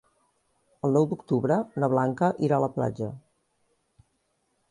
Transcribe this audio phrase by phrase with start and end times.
[0.87, 3.13] El nou d'octubre na Blanca irà a la platja.